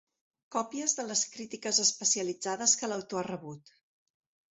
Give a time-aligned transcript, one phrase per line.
[0.53, 3.71] Còpies de les crítiques especialitzades que l'autor ha rebut.